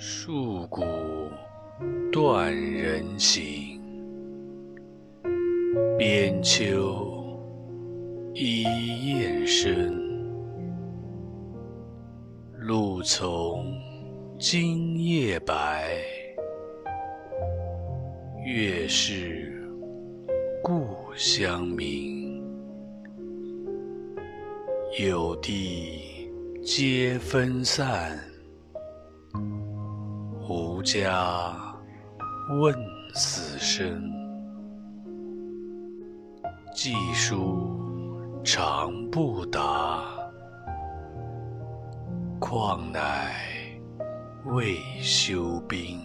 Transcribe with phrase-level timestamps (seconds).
[0.00, 0.84] 戍鼓
[2.12, 3.80] 断人行，
[5.98, 7.42] 边秋
[8.32, 8.62] 一
[9.08, 10.00] 雁声。
[12.60, 13.74] 露从
[14.38, 15.90] 今夜白，
[18.46, 19.68] 月是
[20.62, 20.86] 故
[21.16, 22.40] 乡明。
[25.00, 26.30] 有地
[26.62, 28.27] 皆分散。
[30.50, 31.54] 无家
[32.58, 32.74] 问
[33.12, 34.02] 死生，
[36.74, 37.68] 寄书
[38.42, 40.02] 长不达，
[42.40, 43.30] 况乃
[44.46, 46.00] 未休兵。